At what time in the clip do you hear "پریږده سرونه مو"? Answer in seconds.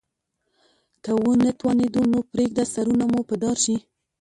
2.31-3.21